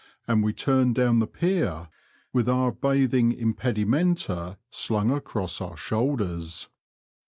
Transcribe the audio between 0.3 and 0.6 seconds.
we